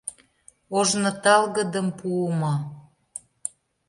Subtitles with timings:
[0.77, 2.53] Ожно талгыдым пуымо.